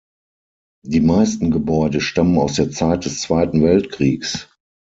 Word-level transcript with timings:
Die 0.83 0.99
meisten 0.99 1.51
Gebäude 1.51 2.01
stammen 2.01 2.39
aus 2.39 2.55
der 2.55 2.71
Zeit 2.71 3.05
des 3.05 3.21
Zweiten 3.21 3.61
Weltkriegs. 3.61 4.49